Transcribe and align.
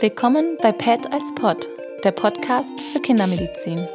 Willkommen 0.00 0.56
bei 0.62 0.72
PET 0.72 1.12
als 1.12 1.34
Pod, 1.34 1.68
der 2.04 2.12
Podcast 2.12 2.80
für 2.90 3.00
Kindermedizin. 3.00 3.86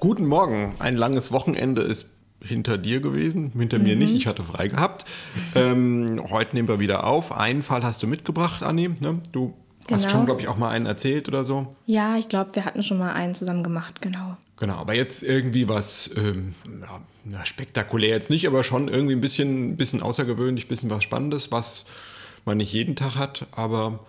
Guten 0.00 0.26
Morgen. 0.26 0.74
Ein 0.80 0.96
langes 0.96 1.32
Wochenende 1.32 1.80
ist 1.80 2.10
hinter 2.44 2.76
dir 2.76 3.00
gewesen, 3.00 3.52
hinter 3.56 3.78
mhm. 3.78 3.84
mir 3.84 3.96
nicht. 3.96 4.14
Ich 4.14 4.26
hatte 4.26 4.42
frei 4.42 4.68
gehabt. 4.68 5.06
Ähm, 5.54 6.22
heute 6.28 6.54
nehmen 6.54 6.68
wir 6.68 6.78
wieder 6.78 7.04
auf. 7.04 7.34
Einen 7.34 7.62
Fall 7.62 7.82
hast 7.82 8.02
du 8.02 8.06
mitgebracht, 8.06 8.62
Anni. 8.62 8.90
Ne? 9.00 9.22
Du 9.32 9.54
Genau. 9.92 10.04
Hast 10.04 10.12
schon, 10.12 10.26
glaube 10.26 10.40
ich, 10.40 10.48
auch 10.48 10.56
mal 10.56 10.70
einen 10.70 10.86
erzählt 10.86 11.28
oder 11.28 11.44
so? 11.44 11.76
Ja, 11.86 12.16
ich 12.16 12.28
glaube, 12.28 12.54
wir 12.54 12.64
hatten 12.64 12.82
schon 12.82 12.98
mal 12.98 13.12
einen 13.12 13.34
zusammen 13.34 13.62
gemacht, 13.62 14.00
genau. 14.00 14.36
Genau, 14.56 14.74
aber 14.74 14.94
jetzt 14.94 15.22
irgendwie 15.22 15.68
was 15.68 16.10
ähm, 16.16 16.54
ja, 17.30 17.44
spektakulär 17.44 18.10
jetzt 18.10 18.30
nicht, 18.30 18.46
aber 18.46 18.64
schon 18.64 18.88
irgendwie 18.88 19.14
ein 19.14 19.20
bisschen, 19.20 19.76
bisschen 19.76 20.02
außergewöhnlich, 20.02 20.66
ein 20.66 20.68
bisschen 20.68 20.90
was 20.90 21.02
Spannendes, 21.02 21.52
was 21.52 21.84
man 22.44 22.56
nicht 22.56 22.72
jeden 22.72 22.96
Tag 22.96 23.16
hat, 23.16 23.46
aber 23.52 24.00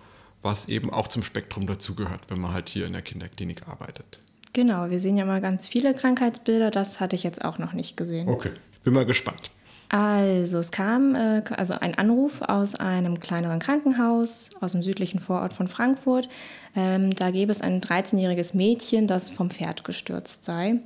was 0.42 0.68
eben 0.68 0.90
auch 0.90 1.08
zum 1.08 1.22
Spektrum 1.22 1.66
dazugehört, 1.66 2.22
wenn 2.28 2.40
man 2.40 2.52
halt 2.52 2.68
hier 2.68 2.86
in 2.86 2.92
der 2.92 3.02
Kinderklinik 3.02 3.68
arbeitet. 3.68 4.20
Genau, 4.52 4.90
wir 4.90 5.00
sehen 5.00 5.16
ja 5.16 5.24
mal 5.24 5.40
ganz 5.40 5.66
viele 5.66 5.94
Krankheitsbilder, 5.94 6.70
das 6.70 7.00
hatte 7.00 7.16
ich 7.16 7.24
jetzt 7.24 7.44
auch 7.44 7.58
noch 7.58 7.72
nicht 7.72 7.96
gesehen. 7.96 8.28
Okay, 8.28 8.50
bin 8.84 8.94
mal 8.94 9.06
gespannt. 9.06 9.50
Also 9.94 10.58
es 10.58 10.72
kam 10.72 11.14
äh, 11.14 11.42
also 11.56 11.74
ein 11.74 11.96
Anruf 11.96 12.42
aus 12.42 12.74
einem 12.74 13.20
kleineren 13.20 13.60
Krankenhaus 13.60 14.50
aus 14.60 14.72
dem 14.72 14.82
südlichen 14.82 15.20
Vorort 15.20 15.52
von 15.52 15.68
Frankfurt. 15.68 16.28
Ähm, 16.74 17.14
da 17.14 17.30
gäbe 17.30 17.52
es 17.52 17.60
ein 17.60 17.80
13-jähriges 17.80 18.56
Mädchen, 18.56 19.06
das 19.06 19.30
vom 19.30 19.50
Pferd 19.50 19.84
gestürzt 19.84 20.44
sei. 20.44 20.80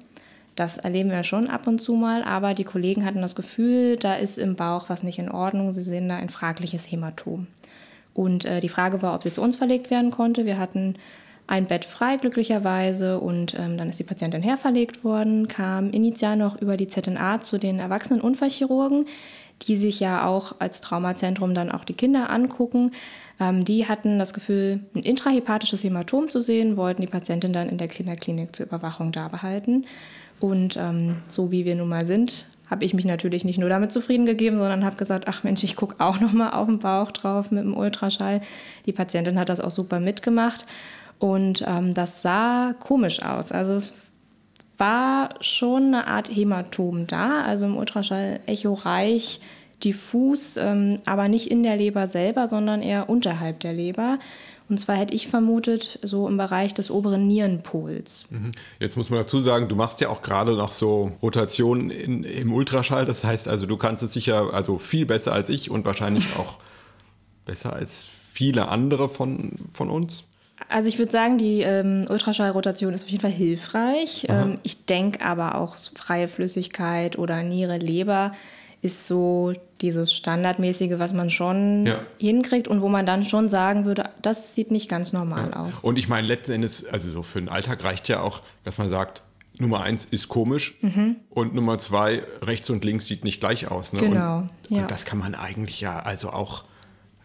Das 0.56 0.76
erleben 0.76 1.08
wir 1.08 1.22
schon 1.22 1.46
ab 1.46 1.66
und 1.66 1.80
zu 1.80 1.94
mal, 1.94 2.22
aber 2.22 2.52
die 2.52 2.64
Kollegen 2.64 3.06
hatten 3.06 3.22
das 3.22 3.34
Gefühl, 3.34 3.96
da 3.96 4.14
ist 4.14 4.36
im 4.36 4.56
Bauch 4.56 4.90
was 4.90 5.02
nicht 5.02 5.18
in 5.18 5.30
Ordnung. 5.30 5.72
Sie 5.72 5.80
sehen 5.80 6.10
da 6.10 6.16
ein 6.16 6.28
fragliches 6.28 6.92
Hämatom. 6.92 7.46
Und 8.12 8.44
äh, 8.44 8.60
die 8.60 8.68
Frage 8.68 9.00
war, 9.00 9.14
ob 9.14 9.22
sie 9.22 9.32
zu 9.32 9.40
uns 9.40 9.56
verlegt 9.56 9.90
werden 9.90 10.10
konnte. 10.10 10.44
Wir 10.44 10.58
hatten 10.58 10.96
ein 11.48 11.66
Bett 11.66 11.84
frei, 11.84 12.18
glücklicherweise. 12.18 13.18
Und 13.18 13.58
ähm, 13.58 13.76
dann 13.76 13.88
ist 13.88 13.98
die 13.98 14.04
Patientin 14.04 14.42
herverlegt 14.42 15.02
worden, 15.02 15.48
kam 15.48 15.90
initial 15.90 16.36
noch 16.36 16.60
über 16.60 16.76
die 16.76 16.86
ZNA 16.86 17.40
zu 17.40 17.58
den 17.58 17.80
Erwachsenenunfallchirurgen, 17.80 19.06
die 19.62 19.76
sich 19.76 19.98
ja 19.98 20.26
auch 20.26 20.56
als 20.60 20.80
Traumazentrum 20.80 21.54
dann 21.54 21.72
auch 21.72 21.84
die 21.84 21.94
Kinder 21.94 22.30
angucken. 22.30 22.92
Ähm, 23.40 23.64
die 23.64 23.88
hatten 23.88 24.18
das 24.18 24.34
Gefühl, 24.34 24.80
ein 24.94 25.02
intrahepatisches 25.02 25.82
Hämatom 25.82 26.28
zu 26.28 26.40
sehen, 26.40 26.76
wollten 26.76 27.00
die 27.00 27.08
Patientin 27.08 27.54
dann 27.54 27.70
in 27.70 27.78
der 27.78 27.88
Kinderklinik 27.88 28.54
zur 28.54 28.66
Überwachung 28.66 29.10
da 29.10 29.28
behalten. 29.28 29.86
Und 30.40 30.76
ähm, 30.76 31.16
so 31.26 31.50
wie 31.50 31.64
wir 31.64 31.74
nun 31.74 31.88
mal 31.88 32.04
sind, 32.04 32.44
habe 32.68 32.84
ich 32.84 32.92
mich 32.92 33.06
natürlich 33.06 33.46
nicht 33.46 33.58
nur 33.58 33.70
damit 33.70 33.90
zufrieden 33.90 34.26
gegeben, 34.26 34.58
sondern 34.58 34.84
habe 34.84 34.96
gesagt, 34.96 35.24
ach 35.26 35.44
Mensch, 35.44 35.64
ich 35.64 35.76
gucke 35.76 35.96
auch 36.04 36.20
noch 36.20 36.32
mal 36.32 36.50
auf 36.50 36.66
den 36.66 36.78
Bauch 36.78 37.10
drauf 37.10 37.50
mit 37.50 37.64
dem 37.64 37.74
Ultraschall. 37.74 38.42
Die 38.84 38.92
Patientin 38.92 39.38
hat 39.38 39.48
das 39.48 39.60
auch 39.60 39.70
super 39.70 39.98
mitgemacht 39.98 40.66
und 41.18 41.64
ähm, 41.66 41.94
das 41.94 42.22
sah 42.22 42.74
komisch 42.78 43.22
aus. 43.22 43.52
Also 43.52 43.74
es 43.74 43.94
war 44.76 45.30
schon 45.40 45.86
eine 45.86 46.06
Art 46.06 46.28
Hämatom 46.34 47.06
da, 47.06 47.42
also 47.42 47.66
im 47.66 47.76
Ultraschall 47.76 48.40
echoreich, 48.46 49.40
diffus, 49.82 50.56
ähm, 50.56 50.96
aber 51.04 51.28
nicht 51.28 51.50
in 51.50 51.62
der 51.62 51.76
Leber 51.76 52.06
selber, 52.06 52.46
sondern 52.46 52.82
eher 52.82 53.08
unterhalb 53.08 53.60
der 53.60 53.72
Leber. 53.72 54.18
Und 54.68 54.78
zwar 54.78 54.96
hätte 54.96 55.14
ich 55.14 55.28
vermutet, 55.28 55.98
so 56.02 56.28
im 56.28 56.36
Bereich 56.36 56.74
des 56.74 56.90
oberen 56.90 57.26
Nierenpols. 57.26 58.26
Mhm. 58.28 58.52
Jetzt 58.78 58.96
muss 58.96 59.08
man 59.08 59.20
dazu 59.20 59.40
sagen, 59.40 59.68
du 59.68 59.76
machst 59.76 60.00
ja 60.00 60.10
auch 60.10 60.20
gerade 60.20 60.52
noch 60.52 60.72
so 60.72 61.12
Rotationen 61.22 61.90
in, 61.90 62.22
im 62.22 62.52
Ultraschall. 62.52 63.06
Das 63.06 63.24
heißt 63.24 63.48
also, 63.48 63.64
du 63.64 63.76
kannst 63.78 64.02
es 64.02 64.12
sicher 64.12 64.52
also 64.52 64.78
viel 64.78 65.06
besser 65.06 65.32
als 65.32 65.48
ich 65.48 65.70
und 65.70 65.86
wahrscheinlich 65.86 66.26
auch 66.38 66.58
besser 67.46 67.72
als 67.72 68.06
viele 68.32 68.68
andere 68.68 69.08
von, 69.08 69.52
von 69.72 69.88
uns. 69.88 70.24
Also 70.68 70.88
ich 70.88 70.98
würde 70.98 71.12
sagen, 71.12 71.38
die 71.38 71.62
ähm, 71.62 72.04
Ultraschallrotation 72.08 72.92
ist 72.92 73.04
auf 73.04 73.08
jeden 73.08 73.22
Fall 73.22 73.30
hilfreich. 73.30 74.26
Ähm, 74.28 74.58
ich 74.62 74.84
denke 74.84 75.24
aber 75.24 75.54
auch 75.54 75.76
freie 75.94 76.28
Flüssigkeit 76.28 77.18
oder 77.18 77.42
Niere, 77.42 77.78
Leber 77.78 78.32
ist 78.80 79.08
so 79.08 79.54
dieses 79.80 80.12
Standardmäßige, 80.12 80.98
was 80.98 81.12
man 81.12 81.30
schon 81.30 81.86
ja. 81.86 82.00
hinkriegt 82.18 82.68
und 82.68 82.80
wo 82.80 82.88
man 82.88 83.06
dann 83.06 83.24
schon 83.24 83.48
sagen 83.48 83.84
würde, 83.84 84.10
das 84.22 84.54
sieht 84.54 84.70
nicht 84.70 84.88
ganz 84.88 85.12
normal 85.12 85.50
ja. 85.50 85.64
aus. 85.64 85.80
Und 85.82 85.98
ich 85.98 86.08
meine, 86.08 86.26
letzten 86.26 86.52
Endes, 86.52 86.86
also 86.86 87.10
so 87.10 87.22
für 87.22 87.40
den 87.40 87.48
Alltag 87.48 87.82
reicht 87.82 88.08
ja 88.08 88.20
auch, 88.20 88.42
dass 88.64 88.78
man 88.78 88.88
sagt, 88.90 89.22
Nummer 89.58 89.80
eins 89.80 90.04
ist 90.04 90.28
komisch 90.28 90.76
mhm. 90.82 91.16
und 91.30 91.54
Nummer 91.54 91.78
zwei, 91.78 92.22
rechts 92.42 92.70
und 92.70 92.84
links 92.84 93.06
sieht 93.06 93.24
nicht 93.24 93.40
gleich 93.40 93.68
aus. 93.68 93.92
Ne? 93.92 94.00
Genau. 94.00 94.38
Und, 94.38 94.50
ja. 94.68 94.82
und 94.82 94.90
das 94.90 95.04
kann 95.04 95.18
man 95.18 95.34
eigentlich 95.34 95.80
ja 95.80 95.98
also 95.98 96.30
auch 96.30 96.62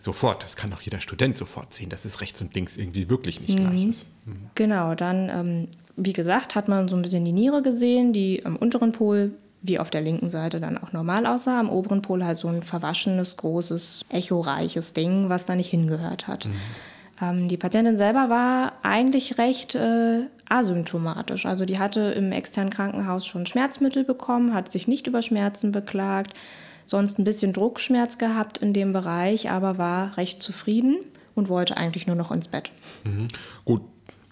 sofort, 0.03 0.43
das 0.43 0.55
kann 0.55 0.73
auch 0.73 0.81
jeder 0.81 0.99
Student 0.99 1.37
sofort 1.37 1.73
sehen, 1.73 1.89
dass 1.89 2.03
es 2.03 2.19
rechts 2.19 2.41
und 2.41 2.53
links 2.53 2.75
irgendwie 2.75 3.09
wirklich 3.09 3.39
nicht 3.39 3.57
mhm. 3.57 3.69
gleich 3.69 3.85
ist. 3.85 4.05
Mhm. 4.25 4.49
Genau, 4.55 4.95
dann, 4.95 5.29
ähm, 5.29 5.67
wie 5.95 6.13
gesagt, 6.13 6.55
hat 6.55 6.67
man 6.67 6.89
so 6.89 6.95
ein 6.95 7.01
bisschen 7.01 7.23
die 7.23 7.31
Niere 7.31 7.61
gesehen, 7.61 8.11
die 8.11 8.45
am 8.45 8.57
unteren 8.57 8.91
Pol 8.91 9.31
wie 9.61 9.79
auf 9.79 9.89
der 9.89 10.01
linken 10.01 10.29
Seite 10.29 10.59
dann 10.59 10.77
auch 10.77 10.91
normal 10.91 11.25
aussah. 11.25 11.57
Am 11.57 11.69
oberen 11.69 12.01
Pol 12.01 12.25
halt 12.25 12.37
so 12.37 12.49
ein 12.49 12.61
verwaschenes, 12.61 13.37
großes, 13.37 14.03
echoreiches 14.09 14.91
Ding, 14.91 15.29
was 15.29 15.45
da 15.45 15.55
nicht 15.55 15.69
hingehört 15.69 16.27
hat. 16.27 16.47
Mhm. 16.47 16.53
Ähm, 17.21 17.47
die 17.47 17.55
Patientin 17.55 17.95
selber 17.95 18.29
war 18.29 18.73
eigentlich 18.83 19.37
recht 19.37 19.75
äh, 19.75 20.23
asymptomatisch. 20.49 21.45
Also 21.45 21.63
die 21.63 21.79
hatte 21.79 22.01
im 22.01 22.33
externen 22.33 22.71
Krankenhaus 22.71 23.25
schon 23.25 23.45
Schmerzmittel 23.45 24.03
bekommen, 24.03 24.53
hat 24.53 24.69
sich 24.69 24.89
nicht 24.89 25.07
über 25.07 25.21
Schmerzen 25.21 25.71
beklagt 25.71 26.33
sonst 26.85 27.19
ein 27.19 27.23
bisschen 27.23 27.53
Druckschmerz 27.53 28.17
gehabt 28.17 28.57
in 28.57 28.73
dem 28.73 28.93
Bereich, 28.93 29.49
aber 29.49 29.77
war 29.77 30.17
recht 30.17 30.41
zufrieden 30.43 30.97
und 31.35 31.49
wollte 31.49 31.77
eigentlich 31.77 32.07
nur 32.07 32.15
noch 32.15 32.31
ins 32.31 32.47
Bett. 32.47 32.71
Mhm. 33.03 33.27
Gut, 33.65 33.81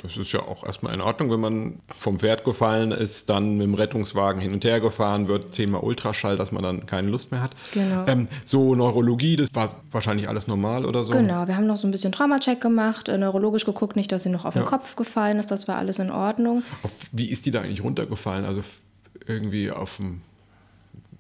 das 0.01 0.17
ist 0.17 0.31
ja 0.31 0.41
auch 0.41 0.65
erstmal 0.65 0.93
in 0.93 1.01
Ordnung, 1.01 1.29
wenn 1.29 1.39
man 1.39 1.79
vom 1.97 2.17
Pferd 2.17 2.43
gefallen 2.43 2.91
ist, 2.91 3.29
dann 3.29 3.57
mit 3.57 3.67
dem 3.67 3.75
Rettungswagen 3.75 4.41
hin 4.41 4.51
und 4.51 4.63
her 4.65 4.79
gefahren 4.79 5.27
wird, 5.27 5.53
zehnmal 5.53 5.81
Ultraschall, 5.81 6.37
dass 6.37 6.51
man 6.51 6.63
dann 6.63 6.85
keine 6.87 7.09
Lust 7.09 7.31
mehr 7.31 7.41
hat. 7.41 7.51
Genau. 7.71 8.05
Ähm, 8.07 8.27
so 8.45 8.73
Neurologie, 8.73 9.35
das 9.35 9.53
war 9.53 9.75
wahrscheinlich 9.91 10.27
alles 10.27 10.47
normal 10.47 10.85
oder 10.85 11.03
so? 11.03 11.13
Genau, 11.13 11.47
wir 11.47 11.55
haben 11.55 11.67
noch 11.67 11.77
so 11.77 11.87
ein 11.87 11.91
bisschen 11.91 12.11
Traumacheck 12.11 12.59
gemacht, 12.59 13.09
äh, 13.09 13.17
neurologisch 13.17 13.65
geguckt, 13.65 13.95
nicht, 13.95 14.11
dass 14.11 14.23
sie 14.23 14.29
noch 14.29 14.45
auf 14.45 14.55
ja. 14.55 14.61
den 14.61 14.67
Kopf 14.67 14.95
gefallen 14.95 15.37
ist, 15.37 15.51
das 15.51 15.67
war 15.67 15.77
alles 15.77 15.99
in 15.99 16.09
Ordnung. 16.09 16.63
Auf, 16.81 16.91
wie 17.11 17.29
ist 17.29 17.45
die 17.45 17.51
da 17.51 17.61
eigentlich 17.61 17.83
runtergefallen? 17.83 18.45
Also 18.45 18.61
irgendwie 19.27 19.69
auf 19.69 19.97
dem 19.97 20.21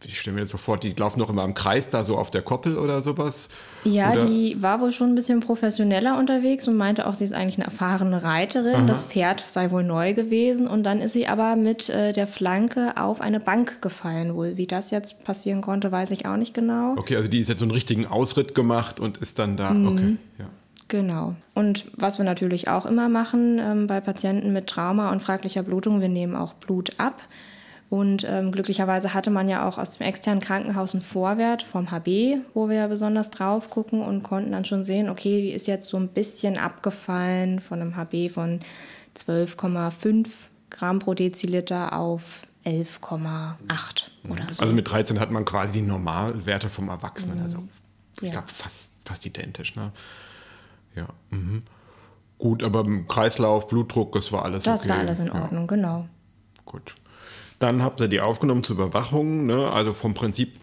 ich 0.05 0.19
stelle 0.19 0.35
mir 0.35 0.41
das 0.41 0.49
so 0.49 0.57
vor, 0.57 0.77
die 0.77 0.91
laufen 0.91 1.19
noch 1.19 1.29
immer 1.29 1.43
im 1.43 1.53
Kreis 1.53 1.89
da 1.89 2.03
so 2.03 2.17
auf 2.17 2.31
der 2.31 2.41
Koppel 2.41 2.77
oder 2.77 3.03
sowas. 3.03 3.49
Ja, 3.83 4.13
oder? 4.13 4.25
die 4.25 4.61
war 4.61 4.81
wohl 4.81 4.91
schon 4.91 5.09
ein 5.09 5.15
bisschen 5.15 5.39
professioneller 5.39 6.17
unterwegs 6.17 6.67
und 6.67 6.75
meinte 6.75 7.07
auch, 7.07 7.13
sie 7.13 7.25
ist 7.25 7.33
eigentlich 7.33 7.57
eine 7.57 7.65
erfahrene 7.65 8.23
Reiterin. 8.23 8.75
Aha. 8.75 8.85
Das 8.85 9.03
Pferd 9.03 9.43
sei 9.45 9.71
wohl 9.71 9.83
neu 9.83 10.13
gewesen 10.13 10.67
und 10.67 10.83
dann 10.83 11.01
ist 11.01 11.13
sie 11.13 11.27
aber 11.27 11.55
mit 11.55 11.89
äh, 11.89 12.13
der 12.13 12.27
Flanke 12.27 12.97
auf 12.97 13.21
eine 13.21 13.39
Bank 13.39 13.81
gefallen 13.81 14.35
wohl. 14.35 14.57
Wie 14.57 14.67
das 14.67 14.91
jetzt 14.91 15.23
passieren 15.23 15.61
konnte, 15.61 15.91
weiß 15.91 16.11
ich 16.11 16.25
auch 16.25 16.37
nicht 16.37 16.53
genau. 16.53 16.95
Okay, 16.97 17.15
also 17.15 17.27
die 17.27 17.39
ist 17.39 17.49
jetzt 17.49 17.59
so 17.59 17.65
einen 17.65 17.71
richtigen 17.71 18.05
Ausritt 18.05 18.55
gemacht 18.55 18.99
und 18.99 19.17
ist 19.17 19.39
dann 19.39 19.57
da. 19.57 19.71
Mhm. 19.71 19.87
Okay, 19.87 20.17
ja. 20.39 20.45
Genau. 20.87 21.35
Und 21.53 21.85
was 21.95 22.17
wir 22.17 22.25
natürlich 22.25 22.67
auch 22.67 22.85
immer 22.85 23.07
machen 23.07 23.59
ähm, 23.59 23.87
bei 23.87 24.01
Patienten 24.01 24.51
mit 24.51 24.67
Trauma 24.67 25.11
und 25.11 25.21
fraglicher 25.21 25.63
Blutung, 25.63 26.01
wir 26.01 26.09
nehmen 26.09 26.35
auch 26.35 26.53
Blut 26.53 26.91
ab. 26.97 27.15
Und 27.91 28.25
ähm, 28.25 28.53
glücklicherweise 28.53 29.13
hatte 29.13 29.31
man 29.31 29.49
ja 29.49 29.67
auch 29.67 29.77
aus 29.77 29.97
dem 29.97 30.07
externen 30.07 30.39
Krankenhaus 30.39 30.93
einen 30.93 31.03
Vorwert 31.03 31.61
vom 31.61 31.91
HB, 31.91 32.37
wo 32.53 32.69
wir 32.69 32.77
ja 32.77 32.87
besonders 32.87 33.31
drauf 33.31 33.69
gucken 33.69 34.01
und 34.01 34.23
konnten 34.23 34.53
dann 34.53 34.63
schon 34.63 34.85
sehen, 34.85 35.09
okay, 35.09 35.41
die 35.41 35.51
ist 35.51 35.67
jetzt 35.67 35.89
so 35.89 35.97
ein 35.97 36.07
bisschen 36.07 36.57
abgefallen 36.57 37.59
von 37.59 37.81
einem 37.81 37.97
HB 37.97 38.29
von 38.29 38.61
12,5 39.17 40.25
Gramm 40.69 40.99
pro 40.99 41.13
Deziliter 41.15 41.91
auf 41.91 42.43
11,8 42.63 43.57
oder 44.29 44.43
so. 44.49 44.61
Also 44.61 44.73
mit 44.73 44.89
13 44.89 45.19
hat 45.19 45.29
man 45.31 45.43
quasi 45.43 45.73
die 45.73 45.81
Normalwerte 45.81 46.69
vom 46.69 46.87
Erwachsenen. 46.87 47.39
Mhm. 47.39 47.43
Also 47.43 47.63
ich 48.21 48.27
ja. 48.27 48.31
glaube 48.31 48.47
fast, 48.47 48.93
fast 49.03 49.25
identisch. 49.25 49.75
Ne? 49.75 49.91
Ja. 50.95 51.09
Mhm. 51.29 51.63
Gut, 52.37 52.63
aber 52.63 52.85
im 52.85 53.05
Kreislauf, 53.09 53.67
Blutdruck, 53.67 54.13
das 54.13 54.31
war 54.31 54.45
alles 54.45 54.63
das 54.63 54.79
okay. 54.79 54.87
Das 54.87 54.97
war 54.97 55.03
alles 55.03 55.19
in 55.19 55.29
Ordnung, 55.29 55.63
ja. 55.63 55.75
genau. 55.75 56.05
Gut. 56.63 56.95
Dann 57.61 57.83
habt 57.83 58.01
ihr 58.01 58.07
die 58.07 58.21
aufgenommen 58.21 58.63
zur 58.63 58.75
Überwachung. 58.75 59.45
Ne? 59.45 59.69
Also 59.69 59.93
vom 59.93 60.15
Prinzip, 60.15 60.53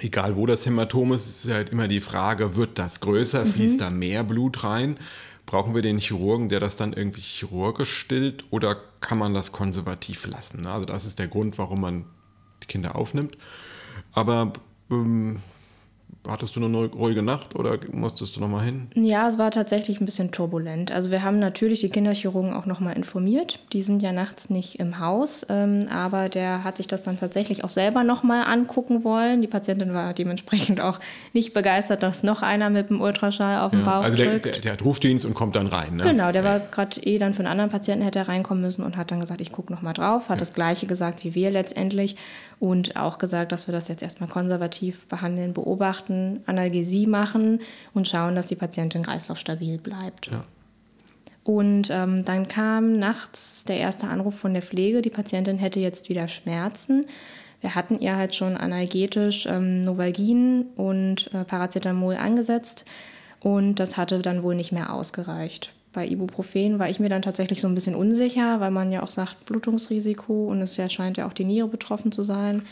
egal 0.00 0.34
wo 0.34 0.46
das 0.46 0.66
Hämatom 0.66 1.12
ist, 1.12 1.28
ist 1.28 1.52
halt 1.52 1.70
immer 1.70 1.86
die 1.86 2.00
Frage, 2.00 2.56
wird 2.56 2.76
das 2.76 2.98
größer, 2.98 3.44
mhm. 3.44 3.52
fließt 3.52 3.80
da 3.80 3.88
mehr 3.88 4.24
Blut 4.24 4.64
rein? 4.64 4.98
Brauchen 5.46 5.76
wir 5.76 5.82
den 5.82 5.98
Chirurgen, 5.98 6.48
der 6.48 6.58
das 6.58 6.74
dann 6.74 6.92
irgendwie 6.92 7.20
chirurgisch 7.20 7.96
stillt 7.96 8.44
oder 8.50 8.76
kann 9.00 9.16
man 9.16 9.32
das 9.32 9.52
konservativ 9.52 10.26
lassen? 10.26 10.66
Also 10.66 10.86
das 10.86 11.04
ist 11.04 11.20
der 11.20 11.28
Grund, 11.28 11.56
warum 11.56 11.80
man 11.80 12.04
die 12.64 12.66
Kinder 12.66 12.96
aufnimmt. 12.96 13.38
Aber 14.12 14.52
ähm, 14.90 15.38
hattest 16.28 16.54
du 16.54 16.64
eine 16.64 16.86
ruhige 16.86 17.22
Nacht 17.22 17.56
oder 17.56 17.78
musstest 17.90 18.36
du 18.36 18.40
nochmal 18.40 18.64
hin? 18.64 18.88
Ja, 18.94 19.26
es 19.26 19.38
war 19.38 19.50
tatsächlich 19.50 20.00
ein 20.00 20.04
bisschen 20.04 20.30
turbulent. 20.30 20.92
Also 20.92 21.10
wir 21.10 21.22
haben 21.22 21.38
natürlich 21.38 21.80
die 21.80 21.88
Kinderchirurgen 21.88 22.54
auch 22.54 22.66
nochmal 22.66 22.96
informiert. 22.96 23.58
Die 23.72 23.82
sind 23.82 24.02
ja 24.02 24.12
nachts 24.12 24.48
nicht 24.48 24.78
im 24.78 25.00
Haus, 25.00 25.44
ähm, 25.48 25.86
aber 25.90 26.28
der 26.28 26.62
hat 26.62 26.76
sich 26.76 26.86
das 26.86 27.02
dann 27.02 27.18
tatsächlich 27.18 27.64
auch 27.64 27.70
selber 27.70 28.04
nochmal 28.04 28.46
angucken 28.46 29.02
wollen. 29.02 29.42
Die 29.42 29.48
Patientin 29.48 29.94
war 29.94 30.14
dementsprechend 30.14 30.80
auch 30.80 31.00
nicht 31.32 31.54
begeistert, 31.54 32.02
dass 32.02 32.22
noch 32.22 32.42
einer 32.42 32.70
mit 32.70 32.90
dem 32.90 33.00
Ultraschall 33.00 33.60
auf 33.60 33.70
den 33.70 33.80
ja, 33.80 33.84
Bauch 33.84 34.04
also 34.04 34.16
der, 34.16 34.30
drückt. 34.30 34.44
Der, 34.44 34.52
der, 34.52 34.72
hat 34.72 34.84
Rufdienst 34.84 35.24
und 35.24 35.34
kommt 35.34 35.56
dann 35.56 35.66
rein. 35.66 35.96
Ne? 35.96 36.04
Genau, 36.04 36.30
der 36.30 36.44
ja. 36.44 36.50
war 36.50 36.60
gerade 36.60 37.00
eh 37.00 37.18
dann 37.18 37.34
für 37.34 37.40
einen 37.40 37.48
anderen 37.48 37.70
Patienten 37.70 38.04
hätte 38.04 38.20
er 38.20 38.28
reinkommen 38.28 38.62
müssen 38.62 38.84
und 38.84 38.96
hat 38.96 39.10
dann 39.10 39.20
gesagt, 39.20 39.40
ich 39.40 39.50
gucke 39.50 39.72
nochmal 39.72 39.94
drauf. 39.94 40.28
Hat 40.28 40.36
ja. 40.36 40.40
das 40.40 40.54
gleiche 40.54 40.86
gesagt 40.86 41.24
wie 41.24 41.34
wir 41.34 41.50
letztendlich 41.50 42.16
und 42.62 42.94
auch 42.94 43.18
gesagt, 43.18 43.50
dass 43.50 43.66
wir 43.66 43.72
das 43.72 43.88
jetzt 43.88 44.04
erstmal 44.04 44.28
konservativ 44.28 45.08
behandeln, 45.08 45.52
beobachten, 45.52 46.11
Analgesie 46.46 47.06
machen 47.06 47.60
und 47.94 48.08
schauen, 48.08 48.34
dass 48.34 48.46
die 48.46 48.56
Patientin 48.56 49.02
kreislaufstabil 49.02 49.78
bleibt. 49.78 50.26
Ja. 50.26 50.42
Und 51.44 51.90
ähm, 51.90 52.24
dann 52.24 52.46
kam 52.48 52.98
nachts 52.98 53.64
der 53.64 53.78
erste 53.78 54.06
Anruf 54.06 54.38
von 54.38 54.54
der 54.54 54.62
Pflege, 54.62 55.02
die 55.02 55.10
Patientin 55.10 55.58
hätte 55.58 55.80
jetzt 55.80 56.08
wieder 56.08 56.28
Schmerzen. 56.28 57.04
Wir 57.60 57.74
hatten 57.74 57.98
ihr 57.98 58.16
halt 58.16 58.34
schon 58.34 58.56
analgetisch 58.56 59.46
ähm, 59.46 59.82
Novalgin 59.82 60.66
und 60.76 61.32
äh, 61.34 61.44
Paracetamol 61.44 62.16
angesetzt 62.16 62.84
und 63.40 63.76
das 63.76 63.96
hatte 63.96 64.20
dann 64.20 64.42
wohl 64.42 64.54
nicht 64.54 64.72
mehr 64.72 64.92
ausgereicht 64.92 65.72
bei 65.92 66.06
Ibuprofen 66.06 66.78
war 66.78 66.88
ich 66.88 67.00
mir 67.00 67.08
dann 67.08 67.22
tatsächlich 67.22 67.60
so 67.60 67.68
ein 67.68 67.74
bisschen 67.74 67.94
unsicher, 67.94 68.60
weil 68.60 68.70
man 68.70 68.90
ja 68.92 69.02
auch 69.02 69.10
sagt 69.10 69.44
Blutungsrisiko 69.44 70.46
und 70.46 70.62
es 70.62 70.76
ja 70.76 70.88
scheint 70.88 71.18
ja 71.18 71.26
auch 71.26 71.32
die 71.32 71.44
Niere 71.44 71.68
betroffen 71.68 72.12
zu 72.12 72.22
sein. 72.22 72.62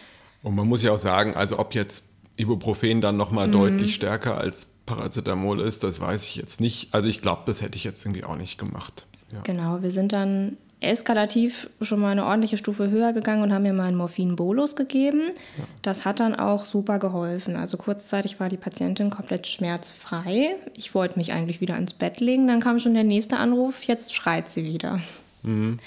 Und 0.42 0.54
man 0.54 0.66
muss 0.66 0.82
ja 0.82 0.92
auch 0.92 0.98
sagen, 0.98 1.34
also 1.34 1.58
ob 1.58 1.74
jetzt 1.74 2.09
Ibuprofen 2.40 3.00
dann 3.00 3.16
nochmal 3.16 3.48
mhm. 3.48 3.52
deutlich 3.52 3.94
stärker 3.94 4.38
als 4.38 4.66
Paracetamol 4.86 5.60
ist, 5.60 5.84
das 5.84 6.00
weiß 6.00 6.24
ich 6.24 6.36
jetzt 6.36 6.60
nicht. 6.60 6.92
Also 6.92 7.08
ich 7.08 7.20
glaube, 7.20 7.42
das 7.46 7.62
hätte 7.62 7.76
ich 7.76 7.84
jetzt 7.84 8.04
irgendwie 8.04 8.24
auch 8.24 8.36
nicht 8.36 8.58
gemacht. 8.58 9.06
Ja. 9.32 9.40
Genau, 9.42 9.82
wir 9.82 9.90
sind 9.90 10.12
dann 10.12 10.56
eskalativ 10.80 11.68
schon 11.80 12.00
mal 12.00 12.10
eine 12.10 12.24
ordentliche 12.24 12.56
Stufe 12.56 12.90
höher 12.90 13.12
gegangen 13.12 13.42
und 13.42 13.52
haben 13.52 13.62
mir 13.62 13.72
mal 13.72 13.84
einen 13.84 13.96
Morphin-Bolus 13.96 14.76
gegeben. 14.76 15.20
Ja. 15.58 15.64
Das 15.82 16.04
hat 16.04 16.20
dann 16.20 16.34
auch 16.34 16.64
super 16.64 16.98
geholfen. 16.98 17.56
Also 17.56 17.76
kurzzeitig 17.76 18.40
war 18.40 18.48
die 18.48 18.56
Patientin 18.56 19.10
komplett 19.10 19.46
schmerzfrei. 19.46 20.56
Ich 20.74 20.94
wollte 20.94 21.18
mich 21.18 21.32
eigentlich 21.32 21.60
wieder 21.60 21.76
ins 21.76 21.92
Bett 21.92 22.20
legen. 22.20 22.48
Dann 22.48 22.60
kam 22.60 22.78
schon 22.78 22.94
der 22.94 23.04
nächste 23.04 23.36
Anruf, 23.36 23.82
jetzt 23.84 24.14
schreit 24.14 24.50
sie 24.50 24.64
wieder. 24.64 25.00
Mhm. 25.42 25.78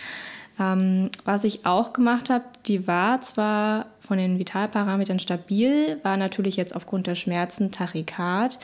Ähm, 0.59 1.09
was 1.25 1.43
ich 1.43 1.65
auch 1.65 1.93
gemacht 1.93 2.29
habe, 2.29 2.45
die 2.65 2.87
war 2.87 3.21
zwar 3.21 3.87
von 3.99 4.17
den 4.17 4.37
Vitalparametern 4.37 5.19
stabil, 5.19 5.99
war 6.03 6.17
natürlich 6.17 6.57
jetzt 6.57 6.75
aufgrund 6.75 7.07
der 7.07 7.15
Schmerzen 7.15 7.71
Tachykard. 7.71 8.59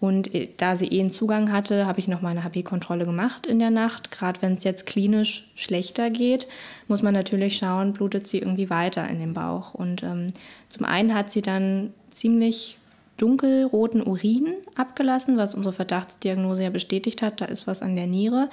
Und 0.00 0.34
äh, 0.34 0.48
da 0.56 0.76
sie 0.76 0.88
eh 0.88 1.00
einen 1.00 1.10
Zugang 1.10 1.50
hatte, 1.52 1.86
habe 1.86 1.98
ich 1.98 2.08
noch 2.08 2.20
mal 2.20 2.28
eine 2.28 2.44
HP-Kontrolle 2.44 3.06
gemacht 3.06 3.46
in 3.46 3.58
der 3.58 3.70
Nacht. 3.70 4.10
Gerade 4.10 4.42
wenn 4.42 4.54
es 4.54 4.64
jetzt 4.64 4.86
klinisch 4.86 5.50
schlechter 5.54 6.10
geht, 6.10 6.46
muss 6.88 7.02
man 7.02 7.14
natürlich 7.14 7.56
schauen, 7.56 7.92
blutet 7.92 8.26
sie 8.26 8.38
irgendwie 8.38 8.70
weiter 8.70 9.08
in 9.08 9.18
den 9.18 9.34
Bauch. 9.34 9.74
Und 9.74 10.02
ähm, 10.02 10.28
zum 10.68 10.84
einen 10.84 11.14
hat 11.14 11.30
sie 11.30 11.42
dann 11.42 11.94
ziemlich 12.10 12.78
dunkelroten 13.16 14.02
Urin 14.02 14.54
abgelassen, 14.74 15.36
was 15.36 15.54
unsere 15.54 15.72
Verdachtsdiagnose 15.72 16.64
ja 16.64 16.70
bestätigt 16.70 17.22
hat, 17.22 17.40
da 17.40 17.44
ist 17.44 17.66
was 17.66 17.80
an 17.80 17.96
der 17.96 18.06
Niere. 18.06 18.50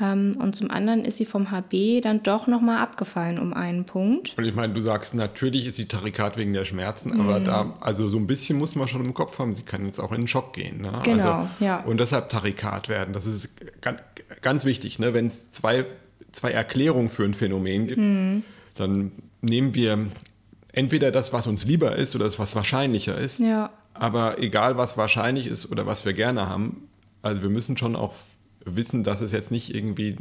Ähm, 0.00 0.36
und 0.40 0.56
zum 0.56 0.70
anderen 0.70 1.04
ist 1.04 1.18
sie 1.18 1.26
vom 1.26 1.50
HB 1.50 2.00
dann 2.02 2.22
doch 2.22 2.46
nochmal 2.46 2.78
abgefallen 2.78 3.38
um 3.38 3.52
einen 3.52 3.84
Punkt. 3.84 4.34
Und 4.36 4.44
ich 4.44 4.54
meine, 4.54 4.72
du 4.72 4.80
sagst, 4.80 5.14
natürlich 5.14 5.66
ist 5.66 5.76
sie 5.76 5.86
Tarikat 5.86 6.36
wegen 6.36 6.52
der 6.52 6.64
Schmerzen, 6.64 7.20
aber 7.20 7.40
mhm. 7.40 7.44
da, 7.44 7.74
also 7.80 8.08
so 8.08 8.16
ein 8.16 8.26
bisschen 8.26 8.58
muss 8.58 8.74
man 8.74 8.88
schon 8.88 9.04
im 9.04 9.14
Kopf 9.14 9.38
haben, 9.38 9.54
sie 9.54 9.62
kann 9.62 9.84
jetzt 9.84 9.98
auch 10.00 10.12
in 10.12 10.22
den 10.22 10.28
Schock 10.28 10.54
gehen. 10.54 10.80
Ne? 10.80 10.90
Genau, 11.04 11.32
also, 11.32 11.50
ja. 11.60 11.80
Und 11.80 12.00
deshalb 12.00 12.30
Tarikat 12.30 12.88
werden, 12.88 13.12
das 13.12 13.26
ist 13.26 13.50
ganz, 13.80 14.00
ganz 14.40 14.64
wichtig. 14.64 14.98
Ne? 14.98 15.14
Wenn 15.14 15.26
es 15.26 15.50
zwei, 15.50 15.84
zwei 16.32 16.50
Erklärungen 16.50 17.08
für 17.08 17.24
ein 17.24 17.34
Phänomen 17.34 17.86
gibt, 17.86 18.00
mhm. 18.00 18.44
dann 18.76 19.12
nehmen 19.42 19.74
wir 19.74 20.06
entweder 20.72 21.10
das, 21.10 21.32
was 21.32 21.46
uns 21.46 21.64
lieber 21.64 21.96
ist 21.96 22.14
oder 22.14 22.24
das, 22.24 22.38
was 22.38 22.54
wahrscheinlicher 22.54 23.16
ist. 23.16 23.40
Ja. 23.40 23.70
Aber 23.94 24.38
egal, 24.38 24.78
was 24.78 24.96
wahrscheinlich 24.96 25.46
ist 25.46 25.70
oder 25.70 25.86
was 25.86 26.06
wir 26.06 26.14
gerne 26.14 26.48
haben, 26.48 26.88
also 27.20 27.42
wir 27.42 27.50
müssen 27.50 27.76
schon 27.76 27.94
auch 27.94 28.14
wissen, 28.64 29.04
dass 29.04 29.20
es 29.20 29.32
jetzt 29.32 29.50
nicht 29.50 29.74
irgendwie 29.74 30.16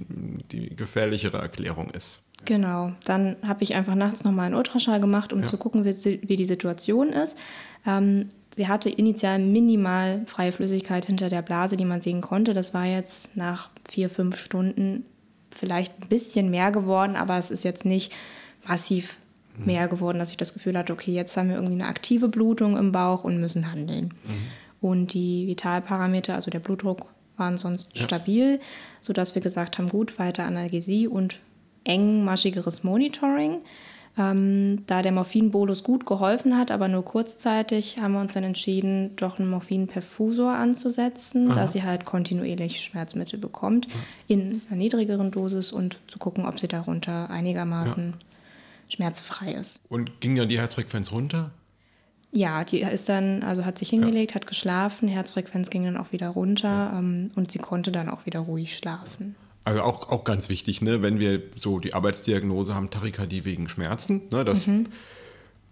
die 0.52 0.76
gefährlichere 0.76 1.38
Erklärung 1.38 1.92
ist. 1.92 2.22
Genau, 2.46 2.94
dann 3.06 3.36
habe 3.44 3.64
ich 3.64 3.76
einfach 3.76 3.96
nachts 3.96 4.24
nochmal 4.24 4.48
einen 4.48 4.56
Ultraschall 4.56 5.00
gemacht, 5.00 5.32
um 5.32 5.42
ja. 5.42 5.46
zu 5.46 5.58
gucken, 5.58 5.86
wie, 5.86 6.20
wie, 6.28 6.36
die 6.36 6.46
Situation 6.46 7.10
ist. 7.10 7.38
Ähm, 7.86 8.30
sie 8.56 8.68
hatte 8.68 8.90
initial 8.90 9.40
minimal 9.40 10.24
freie 10.26 10.52
Flüssigkeit 10.52 11.06
hinter 11.06 11.30
der 11.30 11.44
Blase, 11.44 11.78
die 11.78 11.86
man 11.86 12.02
sehen 12.02 12.22
konnte. 12.22 12.54
Das 12.54 12.74
war 12.74 12.86
jetzt 12.86 13.38
nach 13.38 13.70
vier, 13.88 14.10
fünf 14.10 14.38
Stunden 14.38 15.06
vielleicht 15.52 16.02
ein 16.02 16.08
bisschen 16.08 16.50
mehr 16.50 16.72
geworden, 16.72 17.16
aber 17.16 17.38
es 17.38 17.52
ist 17.52 17.64
jetzt 17.64 17.86
nicht 17.86 18.12
massiv 18.66 19.20
mhm. 19.58 19.66
mehr 19.66 19.88
geworden, 19.88 20.18
dass 20.18 20.32
ich 20.32 20.38
das 20.38 20.54
Gefühl 20.54 20.78
hatte, 20.78 20.94
okay, 20.94 21.12
jetzt 21.12 21.38
haben 21.38 21.50
wir 21.50 21.56
irgendwie 21.56 21.76
eine 21.76 21.88
aktive 21.88 22.28
Blutung 22.28 22.78
im 22.78 22.92
Bauch 22.92 23.24
und 23.24 23.40
müssen 23.40 23.72
handeln. 23.72 24.06
Mhm. 24.06 24.88
Und 24.88 25.14
die 25.14 25.46
Vitalparameter, 25.46 26.34
also 26.34 26.50
der 26.50 26.60
Blutdruck, 26.60 27.06
waren 27.38 27.58
sonst 27.58 27.90
ja. 27.96 28.04
stabil, 28.04 28.60
sodass 29.00 29.36
wir 29.36 29.42
gesagt 29.42 29.78
haben, 29.78 29.90
gut, 29.90 30.20
weiter 30.20 30.46
Analgesie 30.46 31.08
und 31.08 31.40
engmaschigeres 31.84 32.84
Monitoring. 32.84 33.60
Ähm, 34.18 34.84
da 34.88 35.02
der 35.02 35.14
Morphinbolus 35.14 35.84
gut 35.84 36.06
geholfen 36.06 36.58
hat, 36.58 36.70
aber 36.70 36.90
nur 36.90 37.06
kurzzeitig, 37.06 37.98
haben 38.02 38.14
wir 38.14 38.20
uns 38.20 38.34
dann 38.34 38.44
entschieden, 38.44 39.16
doch 39.16 39.40
einen 39.40 39.50
Morphinperfusor 39.50 40.52
anzusetzen, 40.52 41.50
Aha. 41.50 41.56
da 41.56 41.68
sie 41.68 41.84
halt 41.84 42.04
kontinuierlich 42.04 42.82
Schmerzmittel 42.82 43.40
bekommt, 43.40 43.88
ja. 43.88 43.94
in 44.28 44.62
einer 44.68 44.78
niedrigeren 44.78 45.32
Dosis 45.32 45.72
und 45.72 45.98
zu 46.08 46.20
gucken, 46.20 46.46
ob 46.46 46.60
sie 46.60 46.68
darunter 46.68 47.30
einigermaßen 47.30 48.12
ja. 48.12 48.94
schmerzfrei 48.94 49.54
ist. 49.54 49.80
Und 49.88 50.20
ging 50.20 50.36
dann 50.36 50.50
die 50.50 50.60
Herzfrequenz 50.60 51.14
runter? 51.14 51.52
Ja, 52.34 52.64
die 52.64 52.82
ist 52.82 53.10
dann, 53.10 53.44
also 53.44 53.66
hat 53.66 53.78
sich 53.78 53.90
hingelegt, 53.90 54.32
ja. 54.32 54.36
hat 54.36 54.48
geschlafen, 54.48 55.08
Herzfrequenz 55.10 55.70
ging 55.70 55.84
dann 55.84 55.98
auch 55.98 56.14
wieder 56.14 56.30
runter 56.30 56.70
ja. 56.70 57.00
ähm, 57.00 57.30
und 57.36 57.52
sie 57.52 57.60
konnte 57.60 57.92
dann 57.92 58.10
auch 58.10 58.26
wieder 58.26 58.40
ruhig 58.40 58.76
schlafen. 58.76 59.36
Also 59.64 59.82
auch, 59.82 60.10
auch 60.10 60.24
ganz 60.24 60.50
wichtig, 60.50 60.82
ne, 60.82 61.02
wenn 61.02 61.20
wir 61.20 61.44
so 61.58 61.80
die 61.80 61.94
Arbeitsdiagnose 61.94 62.74
haben, 62.74 62.90
Tachykardie 62.90 63.46
wegen 63.46 63.68
Schmerzen, 63.68 64.24
ne, 64.32 64.46
das, 64.46 64.66
mhm. 64.66 64.88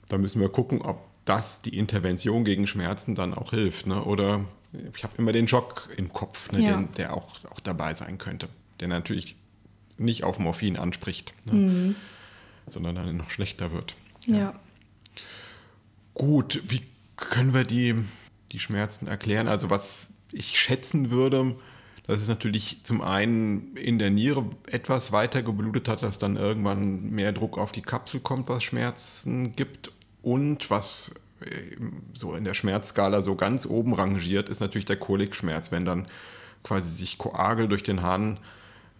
da 0.09 0.17
müssen 0.17 0.41
wir 0.41 0.49
gucken, 0.49 0.81
ob 0.81 0.99
das 1.25 1.61
die 1.61 1.75
Intervention 1.77 2.43
gegen 2.43 2.67
Schmerzen 2.67 3.15
dann 3.15 3.33
auch 3.33 3.51
hilft. 3.51 3.87
Ne, 3.87 4.03
oder 4.03 4.41
ich 4.95 5.03
habe 5.03 5.13
immer 5.17 5.31
den 5.31 5.47
Schock 5.47 5.89
im 5.95 6.11
Kopf, 6.11 6.51
ne, 6.51 6.59
ja. 6.59 6.75
den, 6.75 6.91
der 6.97 7.13
auch, 7.13 7.43
auch 7.45 7.61
dabei 7.61 7.95
sein 7.95 8.17
könnte, 8.17 8.49
der 8.81 8.89
natürlich 8.89 9.35
nicht 9.97 10.23
auf 10.23 10.39
Morphin 10.39 10.77
anspricht, 10.77 11.33
ne, 11.45 11.53
mhm. 11.53 11.95
sondern 12.69 12.95
dann 12.95 13.15
noch 13.15 13.29
schlechter 13.29 13.71
wird. 13.71 13.95
ja. 14.25 14.53
Gut, 16.19 16.61
wie 16.67 16.81
können 17.15 17.53
wir 17.53 17.63
die, 17.63 17.95
die 18.51 18.59
Schmerzen 18.59 19.07
erklären? 19.07 19.47
Also 19.47 19.69
was 19.69 20.11
ich 20.33 20.59
schätzen 20.59 21.11
würde, 21.11 21.55
dass 22.07 22.21
es 22.21 22.27
natürlich 22.27 22.81
zum 22.83 23.01
einen 23.01 23.77
in 23.77 23.99
der 23.99 24.09
Niere 24.09 24.43
etwas 24.67 25.13
weiter 25.13 25.43
geblutet 25.43 25.87
hat, 25.87 26.03
dass 26.03 26.17
dann 26.17 26.35
irgendwann 26.35 27.09
mehr 27.09 27.31
Druck 27.31 27.57
auf 27.57 27.71
die 27.71 27.81
Kapsel 27.81 28.19
kommt, 28.19 28.49
was 28.49 28.63
Schmerzen 28.65 29.55
gibt. 29.55 29.93
Und 30.21 30.69
was 30.69 31.15
äh, 31.39 31.77
so 32.13 32.33
in 32.33 32.43
der 32.43 32.53
Schmerzskala 32.53 33.21
so 33.21 33.35
ganz 33.35 33.65
oben 33.65 33.93
rangiert, 33.93 34.49
ist 34.49 34.59
natürlich 34.59 34.87
der 34.87 34.97
Kolikschmerz, 34.97 35.71
wenn 35.71 35.85
dann 35.85 36.05
quasi 36.63 36.89
sich 36.89 37.17
Koagel 37.17 37.69
durch 37.69 37.83
den 37.83 38.01
Hahn, 38.01 38.39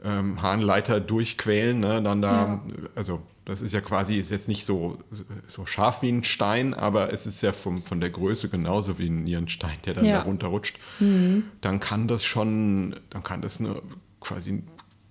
ähm, 0.05 0.41
Harnleiter 0.41 1.01
durchquälen, 1.01 1.81
ne, 1.81 2.01
dann 2.01 2.21
da, 2.21 2.31
ja. 2.31 2.61
also 2.95 3.21
das 3.49 3.61
ist 3.61 3.73
ja 3.73 3.81
quasi, 3.81 4.17
ist 4.17 4.29
jetzt 4.29 4.47
nicht 4.47 4.63
so, 4.63 4.99
so 5.47 5.65
scharf 5.65 6.03
wie 6.03 6.09
ein 6.09 6.23
Stein, 6.23 6.75
aber 6.75 7.11
es 7.11 7.25
ist 7.25 7.41
ja 7.41 7.51
vom, 7.51 7.81
von 7.81 7.99
der 7.99 8.11
Größe 8.11 8.47
genauso 8.47 8.99
wie 8.99 9.09
ein 9.09 9.23
Nierenstein, 9.23 9.75
der 9.85 9.95
dann 9.95 10.05
ja. 10.05 10.19
da 10.19 10.21
runterrutscht. 10.21 10.77
Mhm. 10.99 11.45
Dann 11.59 11.79
kann 11.79 12.07
das 12.07 12.23
schon, 12.23 12.95
dann 13.09 13.23
kann 13.23 13.41
das 13.41 13.59
eine, 13.59 13.81
quasi 14.19 14.61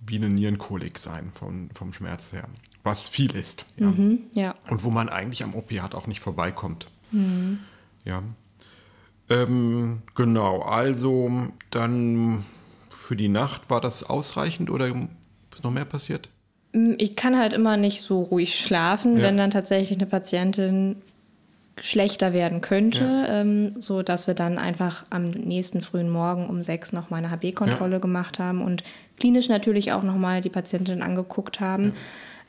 wie 0.05 0.15
eine 0.15 0.29
Nierenkolik 0.29 0.99
sein 0.99 1.31
vom, 1.33 1.69
vom 1.71 1.91
Schmerz 1.91 2.31
her. 2.31 2.47
Was 2.83 3.09
viel 3.09 3.35
ist. 3.35 3.65
Ja. 3.75 3.87
Mhm, 3.87 4.19
ja. 4.33 4.55
Und 4.69 4.85
wo 4.85 4.89
man 4.89 5.09
eigentlich 5.09 5.43
am 5.43 5.53
Opiat 5.53 5.93
auch 5.93 6.07
nicht 6.07 6.21
vorbeikommt. 6.21 6.87
Mhm. 7.11 7.59
Ja. 8.05 8.23
Ähm, 9.29 10.01
genau, 10.15 10.61
also 10.61 11.49
dann 11.71 12.45
für 12.89 13.17
die 13.17 13.27
Nacht 13.27 13.69
war 13.69 13.81
das 13.81 14.03
ausreichend 14.03 14.69
oder 14.69 14.87
ist 14.87 15.63
noch 15.65 15.71
mehr 15.71 15.83
passiert? 15.83 16.29
Mm, 16.73 16.93
ich 16.97 17.15
kann 17.15 17.37
halt 17.37 17.53
immer 17.53 17.77
nicht 17.77 18.01
so 18.01 18.21
ruhig 18.21 18.55
schlafen, 18.55 19.17
ja. 19.17 19.23
wenn 19.23 19.37
dann 19.37 19.51
tatsächlich 19.51 19.97
eine 19.97 20.07
Patientin 20.07 20.97
schlechter 21.81 22.33
werden 22.33 22.61
könnte, 22.61 23.03
ja. 23.03 23.41
ähm, 23.41 23.79
so 23.79 24.03
dass 24.03 24.27
wir 24.27 24.33
dann 24.33 24.57
einfach 24.57 25.05
am 25.09 25.29
nächsten 25.29 25.81
frühen 25.81 26.09
Morgen 26.09 26.47
um 26.47 26.61
sechs 26.61 26.91
noch 26.91 27.09
mal 27.09 27.17
eine 27.17 27.31
HB-Kontrolle 27.31 27.93
ja. 27.93 27.99
gemacht 27.99 28.39
haben 28.39 28.61
und 28.61 28.83
klinisch 29.17 29.49
natürlich 29.49 29.91
auch 29.91 30.03
noch 30.03 30.17
mal 30.17 30.41
die 30.41 30.49
Patientin 30.49 31.01
angeguckt 31.01 31.59
haben. 31.59 31.93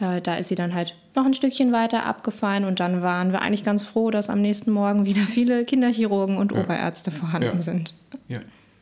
Äh, 0.01 0.21
da 0.21 0.37
ist 0.37 0.49
sie 0.49 0.55
dann 0.55 0.75
halt 0.75 0.97
noch 1.15 1.25
ein 1.25 1.35
Stückchen 1.35 1.73
weiter 1.73 2.07
abgefallen 2.07 2.65
und 2.65 2.81
dann 2.81 3.03
waren 3.03 3.33
wir 3.33 3.43
eigentlich 3.43 3.65
ganz 3.65 3.85
froh, 3.85 4.11
dass 4.11 4.31
am 4.31 4.41
nächsten 4.41 4.71
Morgen 4.71 5.05
wieder 5.05 5.21
viele 5.23 5.65
Kinderchirurgen 5.65 6.37
und 6.37 6.53
ja. 6.53 6.61
Oberärzte 6.61 7.11
vorhanden 7.11 7.57
ja. 7.57 7.63
sind. 7.63 7.95
Ja, 8.29 8.39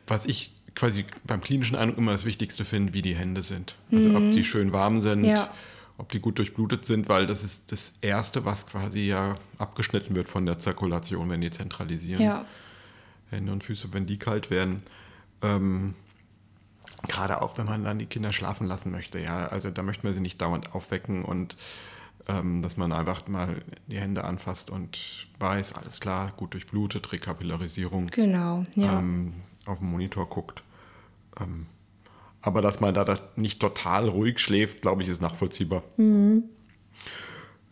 was 0.07 0.25
ich 0.25 0.51
quasi 0.79 1.05
beim 1.25 1.41
klinischen 1.41 1.75
Eindruck 1.75 1.97
immer 1.97 2.13
das 2.13 2.23
Wichtigste 2.23 2.63
finde, 2.63 2.93
wie 2.93 3.01
die 3.01 3.15
Hände 3.15 3.43
sind. 3.43 3.75
Also 3.91 4.09
mhm. 4.09 4.15
ob 4.15 4.21
die 4.33 4.45
schön 4.45 4.71
warm 4.71 5.01
sind, 5.01 5.25
ja. 5.25 5.51
ob 5.97 6.09
die 6.11 6.21
gut 6.21 6.37
durchblutet 6.37 6.85
sind, 6.85 7.09
weil 7.09 7.27
das 7.27 7.43
ist 7.43 7.71
das 7.73 7.93
Erste, 7.99 8.45
was 8.45 8.65
quasi 8.65 9.01
ja 9.01 9.35
abgeschnitten 9.57 10.15
wird 10.15 10.29
von 10.29 10.45
der 10.45 10.57
Zirkulation, 10.57 11.29
wenn 11.29 11.41
die 11.41 11.51
zentralisieren. 11.51 12.23
Ja. 12.23 12.45
Hände 13.29 13.51
und 13.51 13.63
Füße, 13.63 13.91
wenn 13.91 14.05
die 14.05 14.17
kalt 14.17 14.49
werden. 14.49 14.81
Ähm, 15.41 15.95
Gerade 17.07 17.41
auch, 17.41 17.57
wenn 17.57 17.65
man 17.65 17.83
dann 17.83 17.99
die 17.99 18.05
Kinder 18.05 18.31
schlafen 18.31 18.65
lassen 18.65 18.89
möchte. 18.89 19.19
Ja, 19.19 19.47
also 19.47 19.69
da 19.69 19.83
möchte 19.83 20.05
man 20.05 20.13
sie 20.13 20.21
nicht 20.21 20.41
dauernd 20.41 20.73
aufwecken 20.73 21.25
und 21.25 21.57
ähm, 22.27 22.61
dass 22.61 22.77
man 22.77 22.93
einfach 22.93 23.27
mal 23.27 23.61
die 23.87 23.99
Hände 23.99 24.23
anfasst 24.23 24.69
und 24.69 25.27
weiß, 25.39 25.73
alles 25.73 25.99
klar, 25.99 26.31
gut 26.37 26.53
durchblutet, 26.53 27.11
Rekapillarisierung. 27.11 28.07
Genau, 28.07 28.63
ja. 28.75 28.99
Ähm, 28.99 29.33
auf 29.65 29.79
dem 29.79 29.91
Monitor 29.91 30.27
guckt. 30.27 30.63
Ähm, 31.41 31.67
aber 32.41 32.61
dass 32.61 32.79
man 32.79 32.93
da 32.93 33.19
nicht 33.35 33.59
total 33.59 34.07
ruhig 34.07 34.39
schläft, 34.39 34.81
glaube 34.81 35.03
ich, 35.03 35.09
ist 35.09 35.21
nachvollziehbar. 35.21 35.83
Mhm. 35.97 36.43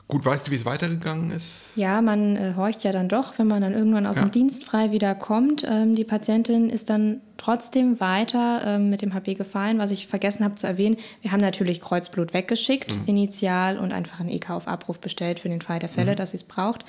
Gut, 0.09 0.23
weißt 0.23 0.47
du, 0.47 0.51
wie 0.51 0.55
es 0.55 0.63
weitergegangen 0.63 1.31
ist? 1.31 1.75
Ja, 1.75 2.01
man 2.01 2.37
äh, 2.37 2.53
horcht 2.55 2.85
ja 2.85 2.93
dann 2.93 3.09
doch, 3.09 3.37
wenn 3.37 3.47
man 3.47 3.61
dann 3.61 3.73
irgendwann 3.73 4.05
aus 4.05 4.15
ja. 4.15 4.21
dem 4.21 4.31
Dienst 4.31 4.63
frei 4.63 4.91
wieder 4.91 5.13
kommt. 5.15 5.65
Ähm, 5.69 5.95
die 5.95 6.05
Patientin 6.05 6.69
ist 6.69 6.89
dann 6.89 7.19
trotzdem 7.35 7.99
weiter 7.99 8.61
ähm, 8.65 8.89
mit 8.89 9.01
dem 9.01 9.13
HB 9.13 9.35
gefallen. 9.35 9.79
Was 9.79 9.91
ich 9.91 10.07
vergessen 10.07 10.45
habe 10.45 10.55
zu 10.55 10.65
erwähnen, 10.65 10.95
wir 11.21 11.33
haben 11.33 11.41
natürlich 11.41 11.81
Kreuzblut 11.81 12.33
weggeschickt, 12.33 12.97
mhm. 12.99 13.05
initial 13.07 13.77
und 13.77 13.91
einfach 13.91 14.21
ein 14.21 14.29
EK 14.29 14.51
auf 14.51 14.69
Abruf 14.69 14.99
bestellt 14.99 15.39
für 15.39 15.49
den 15.49 15.61
Fall 15.61 15.79
der 15.79 15.89
Fälle, 15.89 16.13
mhm. 16.13 16.15
dass 16.15 16.31
sie 16.31 16.37
es 16.37 16.45
braucht. 16.45 16.85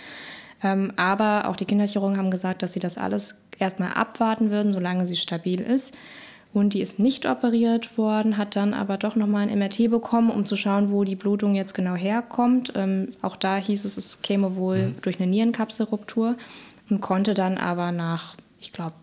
Ähm, 0.62 0.92
aber 0.94 1.48
auch 1.48 1.56
die 1.56 1.64
Kinderchirurgen 1.64 2.18
haben 2.18 2.30
gesagt, 2.30 2.62
dass 2.62 2.72
sie 2.72 2.80
das 2.80 2.98
alles 2.98 3.42
erstmal 3.58 3.94
abwarten 3.94 4.52
würden, 4.52 4.72
solange 4.72 5.06
sie 5.06 5.16
stabil 5.16 5.60
ist. 5.60 5.96
Und 6.54 6.72
die 6.72 6.80
ist 6.80 6.98
nicht 6.98 7.26
operiert 7.26 7.98
worden, 7.98 8.38
hat 8.38 8.56
dann 8.56 8.72
aber 8.72 8.96
doch 8.96 9.16
nochmal 9.16 9.48
ein 9.48 9.58
MRT 9.58 9.90
bekommen, 9.90 10.30
um 10.30 10.46
zu 10.46 10.56
schauen, 10.56 10.90
wo 10.90 11.04
die 11.04 11.14
Blutung 11.14 11.54
jetzt 11.54 11.74
genau 11.74 11.94
herkommt. 11.94 12.72
Ähm, 12.74 13.10
auch 13.20 13.36
da 13.36 13.56
hieß 13.56 13.84
es, 13.84 13.96
es 13.96 14.22
käme 14.22 14.56
wohl 14.56 14.88
mhm. 14.88 14.94
durch 15.02 15.20
eine 15.20 15.30
Nierenkapselruptur 15.30 16.36
und 16.88 17.00
konnte 17.00 17.34
dann 17.34 17.58
aber 17.58 17.92
nach, 17.92 18.34
ich 18.60 18.72
glaube, 18.72 18.94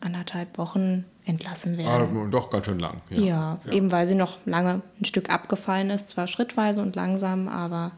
anderthalb 0.00 0.58
Wochen 0.58 1.04
entlassen 1.24 1.78
werden. 1.78 2.16
Ah, 2.16 2.28
doch 2.30 2.50
ganz 2.50 2.66
schön 2.66 2.80
lang. 2.80 3.00
Ja. 3.10 3.20
Ja, 3.20 3.58
ja. 3.64 3.72
eben 3.72 3.92
weil 3.92 4.06
sie 4.06 4.16
noch 4.16 4.38
lange 4.44 4.82
ein 5.00 5.04
Stück 5.04 5.30
abgefallen 5.30 5.90
ist, 5.90 6.08
zwar 6.08 6.26
schrittweise 6.26 6.82
und 6.82 6.96
langsam, 6.96 7.46
aber 7.46 7.92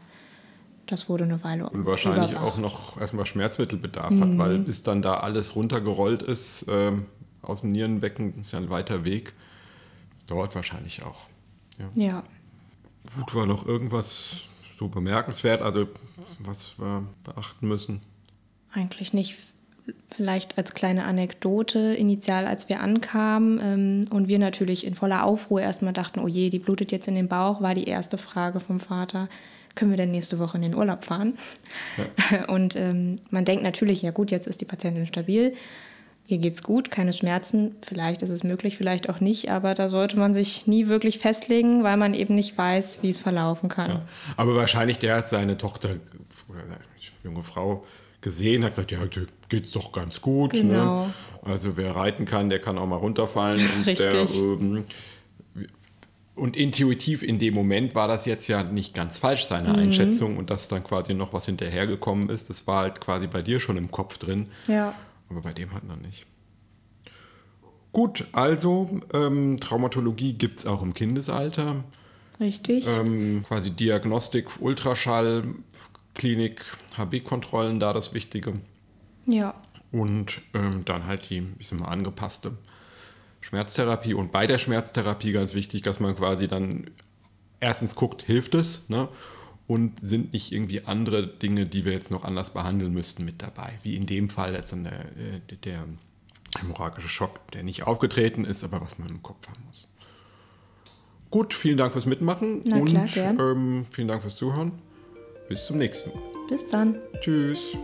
das 0.85 1.09
wurde 1.09 1.23
eine 1.23 1.43
Weile. 1.43 1.67
Und 1.69 1.85
wahrscheinlich 1.85 2.31
überwacht. 2.31 2.47
auch 2.47 2.57
noch 2.57 3.01
erstmal 3.01 3.25
Schmerzmittelbedarf 3.25 4.11
mhm. 4.11 4.21
hat, 4.21 4.37
weil 4.37 4.59
bis 4.59 4.83
dann 4.83 5.01
da 5.01 5.15
alles 5.15 5.55
runtergerollt 5.55 6.21
ist, 6.21 6.65
ähm, 6.69 7.07
aus 7.45 7.61
dem 7.61 7.71
Nierenbecken, 7.71 8.39
ist 8.39 8.51
ja 8.51 8.59
ein 8.59 8.69
weiter 8.69 9.03
Weg. 9.03 9.33
Dauert 10.27 10.55
wahrscheinlich 10.55 11.03
auch. 11.03 11.27
Ja. 11.77 11.89
ja. 11.93 12.23
Gut, 13.15 13.35
war 13.35 13.45
noch 13.45 13.65
irgendwas 13.65 14.47
so 14.77 14.87
bemerkenswert, 14.87 15.61
also 15.61 15.87
was 16.39 16.77
wir 16.79 17.03
beachten 17.23 17.67
müssen? 17.67 18.01
Eigentlich 18.71 19.13
nicht. 19.13 19.37
Vielleicht 20.09 20.57
als 20.57 20.73
kleine 20.73 21.05
Anekdote, 21.05 21.93
initial 21.93 22.47
als 22.47 22.69
wir 22.69 22.79
ankamen 22.79 23.59
ähm, 23.61 24.07
und 24.09 24.27
wir 24.27 24.39
natürlich 24.39 24.83
in 24.83 24.95
voller 24.95 25.23
Aufruhr 25.23 25.61
erstmal 25.61 25.93
dachten, 25.93 26.19
oh 26.19 26.27
je, 26.27 26.49
die 26.49 26.57
blutet 26.57 26.91
jetzt 26.91 27.07
in 27.07 27.13
den 27.13 27.27
Bauch, 27.27 27.61
war 27.61 27.75
die 27.75 27.83
erste 27.83 28.17
Frage 28.17 28.59
vom 28.59 28.79
Vater, 28.79 29.29
können 29.75 29.91
wir 29.91 29.97
denn 29.97 30.09
nächste 30.09 30.39
Woche 30.39 30.57
in 30.57 30.63
den 30.63 30.73
Urlaub 30.73 31.03
fahren? 31.03 31.37
Ja. 32.31 32.45
Und 32.47 32.75
ähm, 32.75 33.17
man 33.29 33.45
denkt 33.45 33.63
natürlich, 33.63 34.01
ja 34.01 34.09
gut, 34.09 34.31
jetzt 34.31 34.47
ist 34.47 34.59
die 34.59 34.65
Patientin 34.65 35.05
stabil, 35.05 35.53
ihr 36.27 36.37
geht's 36.39 36.63
gut, 36.63 36.91
keine 36.91 37.13
Schmerzen, 37.13 37.75
vielleicht 37.85 38.21
ist 38.21 38.29
es 38.29 38.43
möglich, 38.43 38.77
vielleicht 38.77 39.09
auch 39.09 39.19
nicht, 39.19 39.51
aber 39.51 39.75
da 39.75 39.89
sollte 39.89 40.17
man 40.17 40.33
sich 40.33 40.67
nie 40.67 40.87
wirklich 40.87 41.19
festlegen, 41.19 41.83
weil 41.83 41.97
man 41.97 42.13
eben 42.13 42.35
nicht 42.35 42.57
weiß, 42.57 43.03
wie 43.03 43.09
es 43.09 43.19
verlaufen 43.19 43.69
kann. 43.69 43.89
Ja. 43.89 44.01
Aber 44.37 44.55
wahrscheinlich 44.55 44.97
der 44.97 45.17
hat 45.17 45.29
seine 45.29 45.57
Tochter 45.57 45.89
oder 46.49 46.61
seine 46.61 46.79
junge 47.23 47.43
Frau 47.43 47.85
gesehen, 48.21 48.63
hat 48.63 48.71
gesagt, 48.71 48.91
ja, 48.91 48.99
geht's 49.49 49.71
doch 49.71 49.91
ganz 49.91 50.19
gut. 50.21 50.53
Ne? 50.53 50.61
Genau. 50.61 51.05
Ne? 51.05 51.13
Also 51.43 51.77
wer 51.77 51.95
reiten 51.95 52.25
kann, 52.25 52.49
der 52.49 52.59
kann 52.59 52.77
auch 52.77 52.87
mal 52.87 52.95
runterfallen. 52.95 53.61
Und 53.77 53.85
Richtig. 53.85 54.09
Der, 54.09 54.27
ähm, 54.39 54.85
und 56.35 56.57
intuitiv 56.57 57.23
in 57.23 57.39
dem 57.39 57.53
Moment 57.53 57.95
war 57.95 58.07
das 58.07 58.25
jetzt 58.25 58.47
ja 58.47 58.63
nicht 58.63 58.93
ganz 58.93 59.19
falsch, 59.19 59.45
seine 59.45 59.69
mhm. 59.69 59.75
Einschätzung, 59.75 60.37
und 60.37 60.49
dass 60.49 60.67
dann 60.67 60.83
quasi 60.83 61.13
noch 61.13 61.33
was 61.33 61.45
hinterhergekommen 61.45 62.29
ist, 62.29 62.49
das 62.49 62.67
war 62.67 62.81
halt 62.81 62.99
quasi 62.99 63.27
bei 63.27 63.41
dir 63.41 63.59
schon 63.59 63.77
im 63.77 63.89
Kopf 63.89 64.17
drin. 64.17 64.47
Ja. 64.67 64.93
Aber 65.29 65.41
bei 65.41 65.53
dem 65.53 65.73
hat 65.73 65.83
man 65.83 66.01
nicht. 66.01 66.25
Gut, 67.91 68.25
also 68.33 68.99
ähm, 69.13 69.57
Traumatologie 69.57 70.33
gibt 70.33 70.59
es 70.59 70.65
auch 70.65 70.81
im 70.81 70.93
Kindesalter. 70.93 71.83
Richtig. 72.39 72.85
Ähm, 72.87 73.45
quasi 73.47 73.71
Diagnostik, 73.71 74.61
Ultraschall, 74.61 75.43
Klinik, 76.13 76.65
HB-Kontrollen, 76.97 77.79
da 77.79 77.93
das 77.93 78.13
Wichtige. 78.13 78.59
Ja. 79.25 79.55
Und 79.91 80.41
ähm, 80.53 80.83
dann 80.83 81.05
halt 81.05 81.29
die, 81.29 81.47
ich 81.57 81.67
sag 81.67 81.79
mal, 81.79 81.87
angepasste 81.87 82.57
Schmerztherapie. 83.39 84.13
Und 84.13 84.31
bei 84.31 84.47
der 84.47 84.57
Schmerztherapie 84.57 85.31
ganz 85.31 85.53
wichtig, 85.53 85.83
dass 85.83 85.99
man 85.99 86.15
quasi 86.15 86.47
dann 86.47 86.89
erstens 87.59 87.95
guckt, 87.95 88.23
hilft 88.23 88.55
es, 88.55 88.89
ne? 88.89 89.07
Und 89.67 89.99
sind 89.99 90.33
nicht 90.33 90.51
irgendwie 90.51 90.85
andere 90.85 91.27
Dinge, 91.27 91.65
die 91.65 91.85
wir 91.85 91.93
jetzt 91.93 92.11
noch 92.11 92.23
anders 92.23 92.51
behandeln 92.51 92.93
müssten, 92.93 93.25
mit 93.25 93.41
dabei. 93.41 93.79
Wie 93.83 93.95
in 93.95 94.05
dem 94.05 94.29
Fall 94.29 94.53
jetzt 94.53 94.71
der, 94.71 94.93
äh, 94.93 95.41
der, 95.49 95.57
der 95.57 95.85
hämorrhagische 96.59 97.07
Schock, 97.07 97.51
der 97.51 97.63
nicht 97.63 97.83
aufgetreten 97.83 98.45
ist, 98.45 98.63
aber 98.63 98.81
was 98.81 98.99
man 98.99 99.09
im 99.09 99.23
Kopf 99.23 99.47
haben 99.47 99.63
muss. 99.67 99.89
Gut, 101.31 101.53
vielen 101.53 101.77
Dank 101.77 101.93
fürs 101.93 102.05
Mitmachen 102.05 102.61
Na 102.65 102.77
und 102.77 103.07
klar. 103.07 103.39
Ähm, 103.39 103.87
vielen 103.91 104.07
Dank 104.07 104.21
fürs 104.21 104.35
Zuhören. 104.35 104.71
Bis 105.49 105.65
zum 105.65 105.77
nächsten 105.77 106.11
Mal. 106.11 106.21
Bis 106.47 106.69
dann. 106.69 106.99
Tschüss. 107.21 107.75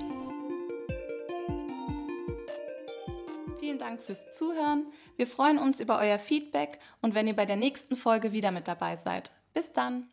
Vielen 3.60 3.78
Dank 3.78 4.02
fürs 4.02 4.32
Zuhören. 4.32 4.86
Wir 5.18 5.28
freuen 5.28 5.58
uns 5.58 5.80
über 5.80 6.00
euer 6.00 6.20
Feedback 6.20 6.80
und 7.02 7.14
wenn 7.14 7.28
ihr 7.28 7.36
bei 7.36 7.46
der 7.46 7.58
nächsten 7.58 7.96
Folge 7.96 8.32
wieder 8.32 8.52
mit 8.52 8.68
dabei 8.68 8.96
seid. 8.96 9.32
Bis 9.54 9.74
dann. 9.74 10.08